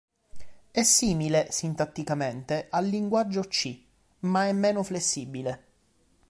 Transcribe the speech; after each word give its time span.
È 0.71 0.81
simile, 0.81 1.49
sintatticamente, 1.51 2.65
al 2.71 2.87
linguaggio 2.87 3.41
C, 3.41 3.83
ma 4.21 4.47
è 4.47 4.51
meno 4.51 4.81
flessibile. 4.81 5.65